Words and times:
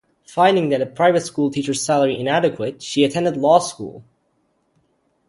Finding 0.25 0.69
that 0.69 0.81
a 0.81 0.87
private 0.87 1.19
school 1.21 1.51
teacher's 1.51 1.79
salary 1.85 2.19
inadequate, 2.19 2.81
she 2.81 3.03
attended 3.03 3.37
law 3.37 3.59
school. 3.59 4.03